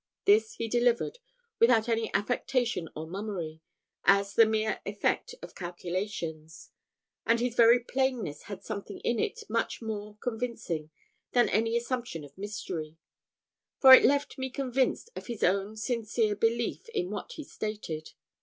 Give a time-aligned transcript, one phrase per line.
[0.25, 1.19] This he delivered
[1.59, 3.61] without any affectation or mummery,
[4.03, 6.71] as the mere effect of calculations;
[7.23, 10.89] and his very plainness had something in it much more convincing
[11.33, 12.97] than any assumption of mystery;
[13.77, 18.13] for it left me convinced of his own sincere belief in what he stated.